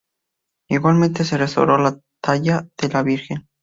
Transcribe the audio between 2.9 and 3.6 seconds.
Virgen.